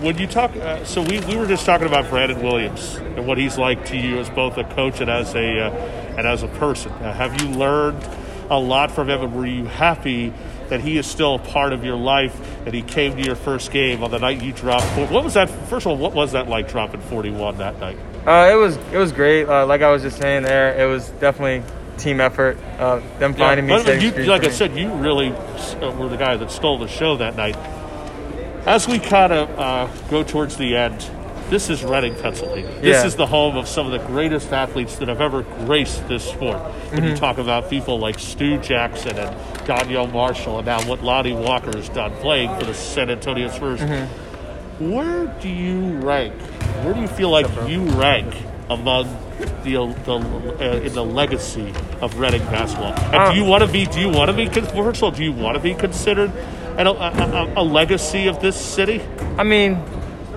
when 0.04 0.18
you 0.18 0.28
talk, 0.28 0.56
uh, 0.56 0.84
so 0.86 1.02
we, 1.02 1.20
we 1.22 1.36
were 1.36 1.46
just 1.46 1.66
talking 1.66 1.88
about 1.88 2.10
Brandon 2.10 2.42
Williams 2.42 2.96
and 2.96 3.28
what 3.28 3.38
he's 3.38 3.58
like 3.58 3.86
to 3.88 3.98
you 3.98 4.18
as 4.20 4.30
both 4.30 4.58
a 4.58 4.64
coach 4.64 5.02
and 5.02 5.10
as 5.10 5.36
a 5.36 5.60
uh, 5.60 5.72
and 6.18 6.26
as 6.26 6.44
a 6.44 6.48
person. 6.48 6.92
Have 6.94 7.42
you 7.42 7.50
learned 7.50 8.02
a 8.50 8.60
lot 8.60 8.92
from 8.92 9.10
him, 9.10 9.36
were 9.36 9.46
you 9.46 9.66
happy 9.66 10.34
that 10.70 10.82
he 10.82 10.98
is 10.98 11.06
still 11.06 11.36
a 11.36 11.40
part 11.40 11.74
of 11.74 11.84
your 11.84 11.96
life, 11.96 12.40
and 12.66 12.74
he 12.74 12.82
came 12.82 13.16
to 13.16 13.24
your 13.24 13.36
first 13.36 13.72
game 13.72 14.04
on 14.04 14.12
the 14.12 14.20
night 14.20 14.42
you 14.42 14.54
dropped. 14.54 14.86
What 15.12 15.24
was 15.24 15.34
that? 15.34 15.50
First 15.68 15.86
of 15.86 15.92
all, 15.92 15.98
what 15.98 16.14
was 16.14 16.32
that 16.32 16.48
like 16.48 16.70
dropping 16.70 17.02
41 17.02 17.58
that 17.58 17.80
night? 17.80 17.98
Uh, 18.26 18.50
it 18.52 18.56
was 18.56 18.78
it 18.92 18.98
was 18.98 19.12
great. 19.12 19.48
Uh, 19.48 19.66
like 19.66 19.82
I 19.82 19.92
was 19.92 20.02
just 20.02 20.18
saying 20.18 20.44
there, 20.44 20.80
it 20.80 20.86
was 20.86 21.10
definitely 21.20 21.64
team 22.00 22.20
effort. 22.22 22.58
Uh, 22.78 23.02
them 23.20 23.34
finding 23.34 23.68
me. 23.68 23.74
you, 23.74 24.12
like 24.26 24.44
I 24.44 24.48
me. 24.48 24.54
said, 24.54 24.76
you 24.76 24.92
really 24.94 25.30
uh, 25.30 25.92
were 25.98 26.10
the 26.10 26.18
guy 26.18 26.36
that 26.38 26.50
stole 26.52 26.78
the 26.80 26.88
show 26.88 27.18
that 27.18 27.36
night. 27.36 27.56
As 28.66 28.88
we 28.88 29.00
kind 29.00 29.32
of 29.34 29.50
uh, 29.60 29.88
go 30.10 30.24
towards 30.24 30.58
the 30.58 30.76
end, 30.76 31.08
this 31.50 31.70
is 31.70 31.84
Reading, 31.84 32.14
Pennsylvania. 32.16 32.70
This 32.82 32.98
Yeah. 33.02 33.06
is 33.06 33.16
the 33.16 33.26
home 33.26 33.58
of 33.58 33.68
some 33.68 33.86
of 33.88 33.92
the 33.92 34.06
greatest 34.08 34.52
athletes 34.54 34.98
that 34.98 35.08
have 35.08 35.22
ever 35.22 35.42
graced 35.66 36.08
this 36.08 36.24
sport. 36.24 36.58
When 36.60 37.02
Mm-hmm. 37.02 37.06
you 37.08 37.16
talk 37.16 37.38
about 37.40 37.70
people 37.70 37.98
like 38.00 38.20
Stu 38.20 38.58
Jackson 38.60 39.18
and 39.18 39.36
Donyell 39.66 40.12
Marshall, 40.12 40.58
and 40.60 40.66
now 40.68 40.82
what 40.88 41.02
Lonnie 41.04 41.34
Walker 41.34 41.76
has 41.76 41.90
done 41.90 42.12
playing 42.18 42.56
for 42.60 42.66
the 42.66 42.74
San 42.74 43.10
Antonio 43.10 43.50
Spurs. 43.50 43.80
Mm-hmm. 43.80 44.92
Where 44.92 45.26
do 45.42 45.50
you 45.50 45.98
rank? 45.98 46.34
Where 46.84 46.94
do 46.94 47.02
you 47.02 47.08
feel 47.08 47.30
like 47.32 47.48
you 47.68 47.84
rank 48.00 48.34
among 48.70 49.06
the, 49.40 49.46
the 49.64 49.78
uh, 49.78 50.86
in 50.86 50.94
the 50.94 51.04
legacy 51.04 51.74
of 52.02 52.18
Reading 52.20 52.44
basketball? 52.46 52.94
And 52.94 53.16
Um, 53.16 53.34
do 53.34 53.40
you 53.40 53.46
want 53.46 53.64
to 53.64 53.72
be? 53.72 53.86
Do 53.86 54.00
you 54.00 54.10
want 54.10 54.30
to 54.30 54.34
be? 54.36 54.48
First 54.48 54.98
of 55.00 55.04
all, 55.04 55.12
do 55.12 55.24
you 55.24 55.32
want 55.32 55.56
to 55.56 55.62
be 55.62 55.74
considered 55.74 56.32
an, 56.78 56.88
a, 56.88 56.92
a, 56.92 57.54
a 57.58 57.64
legacy 57.64 58.28
of 58.28 58.40
this 58.42 58.56
city? 58.60 59.02
I 59.38 59.44
mean, 59.44 59.82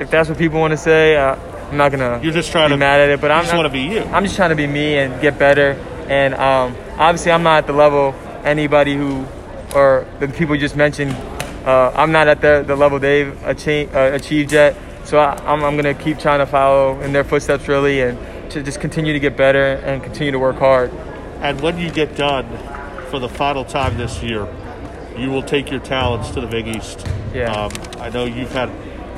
if 0.00 0.10
that's 0.10 0.28
what 0.28 0.38
people 0.38 0.60
want 0.60 0.72
to 0.72 0.76
say, 0.76 1.16
uh, 1.16 1.36
I'm 1.70 1.76
not 1.76 1.90
gonna. 1.90 2.20
You're 2.22 2.32
just 2.32 2.52
trying 2.52 2.68
be 2.68 2.74
to 2.74 2.78
mad 2.78 3.00
at 3.00 3.10
it, 3.10 3.20
but 3.20 3.30
I'm 3.30 3.42
just 3.42 3.52
not- 3.52 3.58
wanna 3.58 3.70
be 3.70 3.80
you. 3.80 4.00
I'm 4.00 4.24
just 4.24 4.36
trying 4.36 4.50
to 4.50 4.56
be 4.56 4.66
me 4.66 4.98
and 4.98 5.20
get 5.22 5.38
better. 5.38 5.72
And 6.08 6.34
um, 6.34 6.76
obviously, 6.98 7.32
I'm 7.32 7.42
not 7.42 7.58
at 7.58 7.66
the 7.66 7.72
level 7.72 8.14
anybody 8.44 8.94
who, 8.94 9.24
or 9.74 10.06
the 10.20 10.28
people 10.28 10.54
you 10.54 10.60
just 10.60 10.76
mentioned. 10.76 11.12
Uh, 11.64 11.92
I'm 11.94 12.10
not 12.10 12.26
at 12.26 12.40
the, 12.40 12.64
the 12.66 12.74
level 12.74 12.98
they've 12.98 13.32
achieved, 13.46 13.94
uh, 13.94 14.10
achieved 14.12 14.52
yet. 14.52 14.74
So 15.12 15.18
I, 15.18 15.34
I'm, 15.44 15.62
I'm 15.62 15.76
gonna 15.76 15.92
keep 15.92 16.18
trying 16.18 16.38
to 16.38 16.46
follow 16.46 16.98
in 17.02 17.12
their 17.12 17.22
footsteps, 17.22 17.68
really, 17.68 18.00
and 18.00 18.18
to 18.50 18.62
just 18.62 18.80
continue 18.80 19.12
to 19.12 19.20
get 19.20 19.36
better 19.36 19.74
and 19.74 20.02
continue 20.02 20.32
to 20.32 20.38
work 20.38 20.56
hard. 20.56 20.90
And 21.42 21.60
when 21.60 21.76
you 21.76 21.90
get 21.90 22.16
done 22.16 22.48
for 23.10 23.18
the 23.18 23.28
final 23.28 23.62
time 23.62 23.98
this 23.98 24.22
year, 24.22 24.48
you 25.18 25.28
will 25.28 25.42
take 25.42 25.70
your 25.70 25.80
talents 25.80 26.30
to 26.30 26.40
the 26.40 26.46
Big 26.46 26.66
East. 26.66 27.06
Yeah. 27.34 27.52
Um, 27.52 27.70
I 28.00 28.08
know 28.08 28.24
you've 28.24 28.52
had 28.52 28.70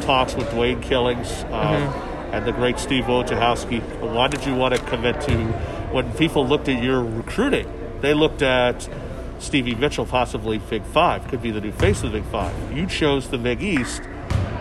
talks 0.03 0.35
with 0.35 0.49
Dwayne 0.49 0.83
Killings 0.83 1.45
um, 1.45 1.53
Mm-hmm. 1.53 2.35
and 2.35 2.45
the 2.45 2.51
great 2.51 2.81
Steve 2.81 3.05
Wojciechowski. 3.05 3.81
Why 4.01 4.27
did 4.27 4.45
you 4.45 4.57
want 4.57 4.75
to 4.75 4.81
commit 4.87 5.21
to, 5.21 5.37
when 5.93 6.13
people 6.15 6.45
looked 6.45 6.69
at 6.69 6.83
your 6.83 7.05
recruiting, 7.05 7.73
they 8.01 8.15
looked 8.15 8.43
at 8.43 8.89
Stevie 9.39 9.77
Mitchell, 9.77 10.07
possibly 10.07 10.59
Big 10.59 10.83
Five, 10.83 11.29
could 11.29 11.41
be 11.41 11.53
the 11.53 11.61
new 11.61 11.71
face 11.71 12.03
of 12.03 12.11
the 12.11 12.19
Big 12.19 12.29
Five. 12.33 12.53
You 12.77 12.89
chose 12.89 13.29
the 13.31 13.39
Big 13.39 13.63
East, 13.63 14.03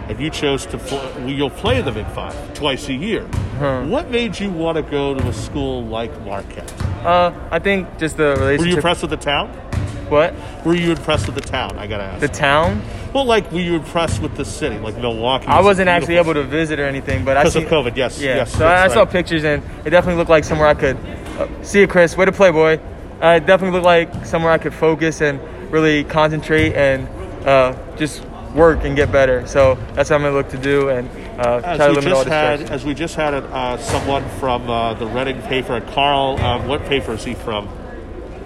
and 0.10 0.20
you 0.20 0.30
chose 0.30 0.66
to, 0.68 0.78
fl- 0.80 0.96
well, 0.96 1.30
you'll 1.30 1.50
play 1.50 1.82
the 1.82 1.92
Big 1.92 2.08
Five 2.08 2.54
twice 2.54 2.90
a 2.90 2.94
year. 2.94 3.24
What 3.88 4.10
made 4.10 4.40
you 4.40 4.50
want 4.52 4.76
to 4.78 4.82
go 4.82 5.14
to 5.16 5.28
a 5.28 5.34
school 5.34 5.86
like 5.86 6.12
Marquette? 6.22 6.72
Uh, 7.06 7.32
I 7.52 7.60
think 7.60 7.98
just 7.98 8.18
the 8.18 8.36
relationship. 8.38 8.60
Were 8.60 8.68
you 8.68 8.76
impressed 8.76 9.02
with 9.02 9.12
the 9.12 9.18
town? 9.18 9.50
What? 10.10 10.34
Were 10.66 10.76
you 10.76 10.92
impressed 10.92 11.26
with 11.28 11.36
the 11.36 11.42
town? 11.42 11.78
I 11.78 11.88
gotta 11.88 12.04
ask. 12.04 12.20
The 12.22 12.28
town? 12.28 12.82
well, 13.14 13.26
like, 13.26 13.52
were 13.52 13.60
you 13.60 13.76
impressed 13.76 14.22
with 14.22 14.36
the 14.36 14.44
city, 14.46 14.78
like 14.80 14.98
Milwaukee? 14.98 15.46
I 15.48 15.62
wasn't 15.62 15.88
actually 15.88 16.18
able 16.18 16.34
to 16.34 16.44
visit 16.44 16.80
or 16.80 16.86
anything, 16.86 17.24
but 17.24 17.38
I 17.38 17.42
because 17.44 17.56
of 17.56 17.64
COVID. 17.66 17.96
Yes, 17.96 18.20
Yeah, 18.20 18.38
yes. 18.38 18.54
so 18.58 18.66
I, 18.68 18.86
I 18.86 18.88
saw 18.90 19.02
right. 19.02 19.10
pictures 19.10 19.44
and 19.44 19.64
it 19.86 19.92
definitely 19.92 20.18
looked 20.18 20.30
like 20.32 20.44
somewhere 20.44 20.68
I 20.68 20.74
could 20.74 20.98
uh, 20.98 21.48
see 21.64 21.82
you, 21.82 21.88
Chris, 21.88 22.18
way 22.18 22.26
to 22.26 22.32
play, 22.32 22.52
boy. 22.52 22.80
Uh, 23.22 23.36
it 23.42 23.46
definitely 23.46 23.72
looked 23.72 23.86
like 23.86 24.26
somewhere 24.26 24.52
I 24.52 24.58
could 24.58 24.74
focus 24.74 25.22
and 25.22 25.40
really 25.72 26.04
concentrate 26.04 26.74
and 26.74 27.08
uh, 27.48 27.76
just 27.98 28.24
work 28.54 28.84
and 28.84 28.96
get 28.96 29.12
better. 29.12 29.46
So 29.48 29.76
that's 29.94 30.10
what 30.10 30.18
I'm 30.18 30.22
gonna 30.24 30.36
look 30.36 30.50
to 30.50 30.58
do 30.58 30.90
and 30.90 31.10
uh, 31.40 31.62
As 31.64 31.78
try 31.78 31.88
to 31.88 31.90
we 31.90 31.96
limit 31.98 32.14
all 32.14 32.24
just 32.24 32.30
had, 32.30 32.62
as 32.72 32.86
we 32.86 32.94
just 32.94 33.16
had 33.16 33.34
uh, 33.34 33.78
someone 33.78 34.28
from 34.40 34.70
uh, 34.70 34.94
the 34.94 35.08
Reading 35.08 35.42
paper, 35.44 35.82
Carl. 35.82 36.40
Um, 36.40 36.68
what 36.68 36.86
paper 36.86 37.14
is 37.14 37.24
he 37.24 37.34
from? 37.34 37.68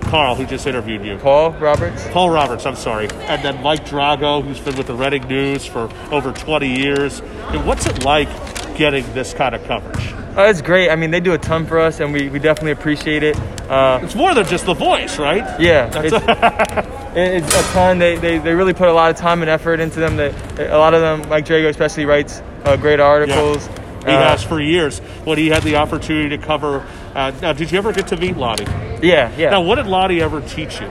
Carl, 0.01 0.35
who 0.35 0.45
just 0.45 0.65
interviewed 0.65 1.03
you. 1.03 1.17
Paul 1.17 1.51
Roberts. 1.51 2.07
Paul 2.11 2.29
Roberts, 2.29 2.65
I'm 2.65 2.77
sorry. 2.77 3.09
And 3.09 3.43
then 3.43 3.61
Mike 3.61 3.85
Drago, 3.85 4.41
who's 4.41 4.59
been 4.59 4.77
with 4.77 4.87
the 4.87 4.95
Reading 4.95 5.27
News 5.27 5.65
for 5.65 5.89
over 6.13 6.31
20 6.31 6.65
years. 6.79 7.19
And 7.19 7.67
what's 7.67 7.85
it 7.87 8.05
like 8.05 8.29
getting 8.77 9.03
this 9.13 9.33
kind 9.33 9.53
of 9.53 9.61
coverage? 9.65 10.13
Uh, 10.37 10.43
it's 10.43 10.61
great. 10.61 10.89
I 10.89 10.95
mean, 10.95 11.11
they 11.11 11.19
do 11.19 11.33
a 11.33 11.37
ton 11.37 11.65
for 11.65 11.79
us, 11.79 11.99
and 11.99 12.13
we, 12.13 12.29
we 12.29 12.39
definitely 12.39 12.71
appreciate 12.71 13.21
it. 13.23 13.35
Uh, 13.69 13.99
It's 14.01 14.15
more 14.15 14.33
than 14.33 14.45
just 14.45 14.65
the 14.65 14.73
voice, 14.75 15.17
right? 15.19 15.59
Yeah, 15.59 15.89
it's, 17.17 17.53
a 17.53 17.63
ton. 17.73 17.97
They, 17.99 18.15
they, 18.17 18.37
they 18.37 18.53
really 18.53 18.73
put 18.73 18.87
a 18.89 18.93
lot 18.93 19.09
of 19.11 19.17
time 19.17 19.41
and 19.41 19.49
effort 19.49 19.79
into 19.79 19.99
them. 19.99 20.17
They, 20.17 20.29
a 20.67 20.77
lot 20.77 20.93
of 20.93 21.01
them, 21.01 21.29
like 21.29 21.45
Drago 21.45 21.69
especially, 21.69 22.05
writes 22.05 22.41
uh, 22.63 22.75
great 22.77 22.99
articles. 22.99 23.67
He 23.67 24.13
Uh, 24.13 24.29
has 24.29 24.43
for 24.43 24.61
years. 24.61 24.99
When 25.25 25.37
he 25.37 25.47
had 25.49 25.63
the 25.63 25.75
opportunity 25.77 26.29
to 26.37 26.37
cover. 26.37 26.85
Uh, 27.15 27.31
now, 27.41 27.51
did 27.53 27.71
you 27.71 27.77
ever 27.77 27.91
get 27.91 28.07
to 28.07 28.17
meet 28.17 28.37
Lottie? 28.37 28.63
Yeah, 29.01 29.31
yeah. 29.37 29.49
Now, 29.49 29.61
what 29.61 29.75
did 29.75 29.87
Lottie 29.87 30.21
ever 30.21 30.39
teach 30.41 30.79
you? 30.79 30.87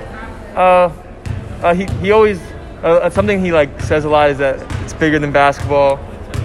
Uh, 0.54 0.92
uh, 1.62 1.75
he, 1.75 1.87
he 2.02 2.11
always 2.11 2.40
uh, 2.83 3.09
something 3.11 3.42
he 3.45 3.52
like 3.52 3.80
says 3.80 4.04
a 4.04 4.09
lot 4.09 4.30
is 4.30 4.38
that 4.38 4.61
it's 4.83 4.92
bigger 4.92 5.18
than 5.18 5.33
basketball, 5.33 5.99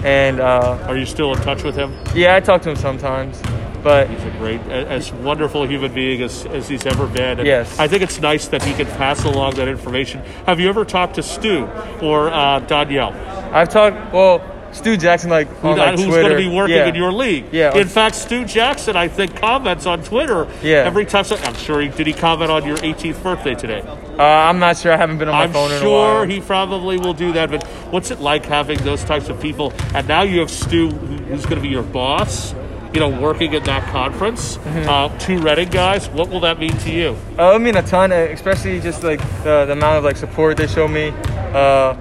and 0.04 0.40
uh, 0.40 0.78
Are 0.88 0.96
you 0.96 1.04
still 1.06 1.32
in 1.34 1.40
touch 1.42 1.62
with 1.62 1.76
him? 1.76 1.94
yeah, 2.14 2.36
I 2.36 2.40
talk 2.40 2.62
to 2.62 2.70
him 2.70 2.76
sometimes, 2.76 3.40
but 3.82 4.08
He's 4.08 4.22
a 4.24 4.30
great, 4.38 4.60
as 4.68 5.12
wonderful 5.12 5.66
human 5.66 5.92
being 5.92 6.22
as, 6.22 6.46
as 6.46 6.68
he's 6.68 6.86
ever 6.86 7.06
been. 7.06 7.38
And 7.40 7.46
Yes. 7.46 7.78
I 7.78 7.88
think 7.88 8.02
it's 8.02 8.20
nice 8.20 8.48
that 8.48 8.62
he 8.62 8.74
can 8.74 8.86
pass 8.86 9.24
along 9.24 9.54
that 9.56 9.68
information. 9.68 10.20
Have 10.46 10.60
you 10.60 10.68
ever 10.68 10.84
talked 10.84 11.14
to 11.16 11.22
Stu 11.22 11.64
or 12.00 12.28
uh, 12.30 12.60
Donyell, 12.60 13.12
I've 13.52 13.68
talked 13.68 14.12
well 14.12 14.40
Stu 14.72 14.96
Jackson 14.96 15.28
like 15.28 15.48
who, 15.48 15.68
on 15.68 15.78
like 15.78 15.96
who's 15.96 16.06
Twitter. 16.06 16.22
going 16.22 16.42
to 16.42 16.48
be 16.48 16.54
working 16.54 16.76
yeah. 16.76 16.86
in 16.86 16.94
your 16.94 17.12
league? 17.12 17.44
Yeah. 17.52 17.76
In 17.76 17.88
fact, 17.88 18.14
Stu 18.16 18.44
Jackson, 18.46 18.96
I 18.96 19.06
think, 19.08 19.36
comments 19.36 19.84
on 19.84 20.02
Twitter 20.02 20.48
Yeah. 20.62 20.84
every 20.84 21.04
time. 21.04 21.24
So, 21.24 21.36
I'm 21.36 21.54
sure 21.54 21.80
he 21.82 21.88
did. 21.88 22.06
He 22.06 22.14
comment 22.14 22.50
on 22.50 22.64
your 22.66 22.78
18th 22.78 23.22
birthday 23.22 23.54
today. 23.54 23.82
Uh, 23.82 24.22
I'm 24.22 24.58
not 24.58 24.78
sure. 24.78 24.92
I 24.92 24.96
haven't 24.96 25.18
been 25.18 25.28
on 25.28 25.34
my 25.34 25.44
I'm 25.44 25.52
phone 25.52 25.70
in 25.70 25.76
a 25.76 25.80
sure 25.80 26.24
he 26.26 26.40
probably 26.40 26.96
will 26.98 27.12
do 27.12 27.32
that. 27.32 27.50
But 27.50 27.66
what's 27.90 28.10
it 28.10 28.20
like 28.20 28.46
having 28.46 28.78
those 28.78 29.04
types 29.04 29.28
of 29.28 29.40
people? 29.42 29.74
And 29.94 30.08
now 30.08 30.22
you 30.22 30.40
have 30.40 30.50
Stu, 30.50 30.88
who's 30.88 31.44
going 31.44 31.56
to 31.56 31.62
be 31.62 31.68
your 31.68 31.82
boss. 31.82 32.54
You 32.92 33.00
know, 33.00 33.08
working 33.08 33.54
in 33.54 33.62
that 33.64 33.90
conference. 33.90 34.58
Mm-hmm. 34.58 34.88
Uh, 34.88 35.18
two 35.18 35.38
Reading 35.38 35.70
guys. 35.70 36.08
What 36.10 36.28
will 36.28 36.40
that 36.40 36.58
mean 36.58 36.76
to 36.78 36.90
you? 36.90 37.16
Uh, 37.38 37.54
I 37.54 37.58
mean 37.58 37.76
a 37.76 37.82
ton, 37.82 38.12
uh, 38.12 38.16
especially 38.16 38.80
just 38.80 39.02
like 39.02 39.20
the, 39.44 39.64
the 39.64 39.72
amount 39.72 39.98
of 39.98 40.04
like 40.04 40.16
support 40.16 40.58
they 40.58 40.66
show 40.66 40.86
me. 40.86 41.08
Uh, 41.54 41.94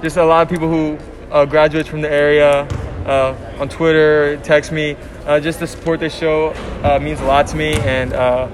just 0.00 0.16
a 0.16 0.24
lot 0.24 0.42
of 0.42 0.48
people 0.48 0.68
who 0.68 0.98
uh, 1.30 1.44
graduates 1.44 1.88
from 1.88 2.00
the 2.00 2.10
area 2.10 2.62
uh, 3.06 3.36
on 3.58 3.68
Twitter 3.68 4.38
text 4.38 4.72
me. 4.72 4.96
Uh, 5.26 5.40
just 5.40 5.60
the 5.60 5.66
support 5.66 6.00
they 6.00 6.08
show 6.08 6.50
uh, 6.82 6.98
means 6.98 7.20
a 7.20 7.24
lot 7.24 7.46
to 7.48 7.56
me, 7.56 7.74
and 7.74 8.12
uh, 8.14 8.48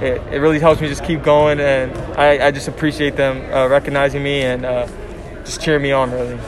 it, 0.00 0.20
it 0.32 0.38
really 0.38 0.58
helps 0.58 0.80
me 0.80 0.88
just 0.88 1.04
keep 1.04 1.22
going. 1.22 1.60
And 1.60 1.96
I, 2.18 2.48
I 2.48 2.50
just 2.50 2.68
appreciate 2.68 3.16
them 3.16 3.40
uh, 3.52 3.68
recognizing 3.68 4.22
me 4.22 4.42
and 4.42 4.64
uh, 4.64 4.86
just 5.44 5.62
cheering 5.62 5.82
me 5.82 5.92
on. 5.92 6.10
Really. 6.10 6.38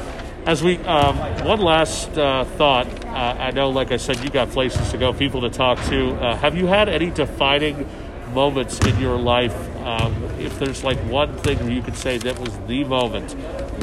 As 0.46 0.62
we, 0.62 0.76
um, 0.80 1.16
one 1.46 1.60
last 1.60 2.18
uh, 2.18 2.44
thought. 2.44 2.86
Uh, 3.06 3.36
I 3.38 3.50
know, 3.52 3.70
like 3.70 3.92
I 3.92 3.96
said, 3.96 4.22
you 4.22 4.28
got 4.28 4.50
places 4.50 4.90
to 4.90 4.98
go, 4.98 5.12
people 5.14 5.40
to 5.40 5.48
talk 5.48 5.82
to. 5.86 6.12
Uh, 6.16 6.36
have 6.36 6.54
you 6.54 6.66
had 6.66 6.88
any 6.88 7.10
defining 7.10 7.88
moments 8.34 8.78
in 8.80 8.98
your 9.00 9.16
life? 9.16 9.54
Um, 9.78 10.22
if 10.38 10.58
there's 10.58 10.84
like 10.84 10.98
one 11.10 11.34
thing 11.38 11.70
you 11.70 11.80
could 11.80 11.96
say 11.96 12.18
that 12.18 12.38
was 12.38 12.58
the 12.66 12.84
moment, 12.84 13.32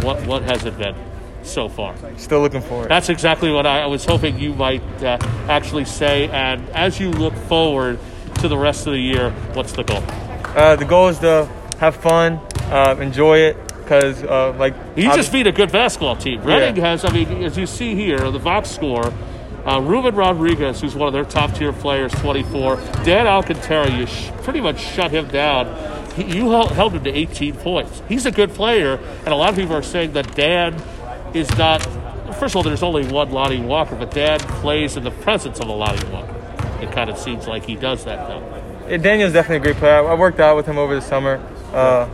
what 0.03 0.23
what 0.27 0.43
has 0.43 0.65
it 0.65 0.77
been 0.77 0.95
so 1.41 1.67
far? 1.67 1.95
Still 2.17 2.41
looking 2.41 2.61
for 2.61 2.85
it. 2.85 2.89
That's 2.89 3.09
exactly 3.09 3.51
what 3.51 3.65
I, 3.65 3.81
I 3.81 3.85
was 3.87 4.05
hoping 4.05 4.39
you 4.39 4.53
might 4.53 4.83
uh, 5.01 5.17
actually 5.49 5.85
say. 5.85 6.27
And 6.29 6.69
as 6.69 6.99
you 6.99 7.09
look 7.09 7.33
forward 7.33 7.97
to 8.35 8.47
the 8.47 8.57
rest 8.57 8.85
of 8.85 8.93
the 8.93 8.99
year, 8.99 9.31
what's 9.53 9.71
the 9.71 9.83
goal? 9.83 10.03
Uh, 10.55 10.75
the 10.75 10.85
goal 10.85 11.07
is 11.07 11.17
to 11.19 11.49
have 11.79 11.95
fun, 11.95 12.39
uh, 12.65 12.95
enjoy 12.99 13.39
it, 13.39 13.70
because 13.91 14.23
uh, 14.23 14.55
like 14.57 14.73
You 14.95 15.13
just 15.13 15.33
beat 15.33 15.47
a 15.47 15.51
good 15.51 15.69
basketball 15.69 16.15
team. 16.15 16.41
Reading 16.43 16.77
has, 16.77 17.03
I 17.03 17.11
mean, 17.11 17.43
as 17.43 17.57
you 17.57 17.65
see 17.65 17.93
here, 17.93 18.31
the 18.31 18.39
box 18.39 18.69
score, 18.69 19.13
uh, 19.65 19.81
Ruben 19.81 20.15
Rodriguez, 20.15 20.79
who's 20.79 20.95
one 20.95 21.07
of 21.07 21.13
their 21.13 21.25
top 21.25 21.53
tier 21.53 21.73
players, 21.73 22.13
24. 22.13 22.77
Dan 23.03 23.27
Alcantara, 23.27 23.91
you 23.91 24.05
sh- 24.07 24.29
pretty 24.43 24.61
much 24.61 24.79
shut 24.79 25.11
him 25.11 25.27
down. 25.27 25.67
He, 26.13 26.37
you 26.37 26.51
held, 26.51 26.71
held 26.71 26.93
him 26.93 27.03
to 27.03 27.11
18 27.11 27.55
points. 27.55 28.01
He's 28.07 28.25
a 28.25 28.31
good 28.31 28.51
player, 28.51 28.95
and 28.95 29.27
a 29.27 29.35
lot 29.35 29.49
of 29.49 29.55
people 29.57 29.75
are 29.75 29.83
saying 29.83 30.13
that 30.13 30.35
Dan 30.35 30.81
is 31.33 31.49
not. 31.57 31.79
First 32.39 32.53
of 32.53 32.57
all, 32.57 32.63
there's 32.63 32.83
only 32.83 33.05
one 33.05 33.31
Lonnie 33.31 33.61
Walker, 33.61 33.95
but 33.95 34.11
Dan 34.11 34.39
plays 34.39 34.95
in 34.95 35.03
the 35.03 35.11
presence 35.11 35.59
of 35.59 35.67
a 35.67 35.73
Lonnie 35.73 36.09
Walker. 36.11 36.33
It 36.81 36.93
kind 36.93 37.09
of 37.09 37.17
seems 37.17 37.45
like 37.45 37.65
he 37.65 37.75
does 37.75 38.05
that, 38.05 38.27
though. 38.29 38.87
Yeah, 38.89 38.97
Daniel's 38.97 39.33
definitely 39.33 39.57
a 39.57 39.73
great 39.73 39.75
player. 39.75 39.95
I 39.95 40.11
I 40.11 40.13
worked 40.15 40.39
out 40.39 40.55
with 40.55 40.65
him 40.65 40.77
over 40.77 40.95
the 40.95 41.01
summer. 41.01 41.45
Uh, 41.73 42.09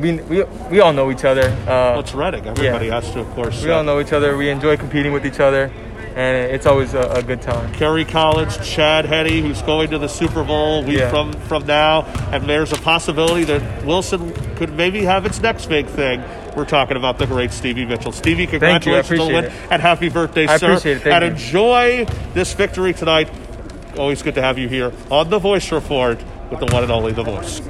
we, 0.00 0.12
we, 0.22 0.42
we 0.70 0.80
all 0.80 0.92
know 0.92 1.10
each 1.10 1.24
other. 1.24 1.42
Uh, 1.42 1.66
Well, 1.66 2.00
it's 2.00 2.14
Reading. 2.14 2.46
Everybody 2.46 2.86
Yeah. 2.86 3.00
has 3.00 3.10
to, 3.12 3.20
of 3.20 3.30
course. 3.34 3.62
we 3.62 3.70
uh, 3.70 3.76
all 3.78 3.84
know 3.84 4.00
each 4.00 4.12
other. 4.12 4.36
We 4.36 4.48
enjoy 4.50 4.76
competing 4.76 5.12
with 5.12 5.24
each 5.26 5.40
other, 5.40 5.70
and 6.16 6.36
it's 6.52 6.66
always 6.66 6.94
a, 6.94 7.02
a 7.12 7.22
good 7.22 7.42
time. 7.42 7.72
Kerry 7.74 8.04
Collins, 8.04 8.56
Chad 8.66 9.04
Henne, 9.04 9.42
who's 9.42 9.62
going 9.62 9.90
to 9.90 9.98
the 9.98 10.08
Super 10.08 10.44
Bowl 10.44 10.82
week 10.84 10.98
Yeah. 10.98 11.10
from 11.10 11.32
from 11.32 11.66
now, 11.66 12.02
and 12.32 12.44
there's 12.48 12.72
a 12.72 12.76
possibility 12.76 13.44
that 13.44 13.84
Wilson 13.84 14.32
could 14.56 14.72
maybe 14.74 15.02
have 15.04 15.26
its 15.26 15.40
next 15.40 15.66
big 15.66 15.86
thing. 15.86 16.22
We're 16.56 16.64
talking 16.64 16.96
about 16.96 17.18
the 17.18 17.26
great 17.26 17.50
Stevie 17.50 17.84
Mitchell. 17.84 18.12
Stevie, 18.12 18.46
Thank 18.46 18.62
congratulations 18.84 19.18
on 19.20 19.26
the 19.28 19.34
win, 19.34 19.44
appreciate 19.46 19.72
and 19.72 19.82
happy 19.82 20.08
birthday, 20.08 20.46
I 20.46 20.56
sir! 20.56 20.66
appreciate 20.70 20.96
it. 20.98 21.02
Thank 21.02 21.14
and 21.24 21.24
you. 21.24 21.30
enjoy 21.44 22.06
this 22.32 22.52
victory 22.52 22.92
tonight. 22.94 23.28
Always 23.98 24.22
good 24.22 24.34
to 24.36 24.42
have 24.42 24.56
you 24.58 24.68
here 24.68 24.92
on 25.10 25.30
the 25.30 25.38
Voice 25.40 25.70
Report 25.72 26.18
with 26.50 26.60
the 26.60 26.66
one 26.66 26.82
and 26.84 26.92
only 26.92 27.12
The 27.12 27.22
Voice. 27.24 27.60